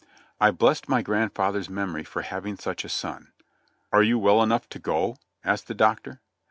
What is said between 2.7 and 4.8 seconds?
a son. "Are you well enough to